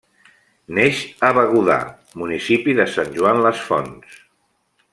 [0.77, 1.75] Neix a Begudà,
[2.23, 4.17] municipi de Sant Joan les Fonts.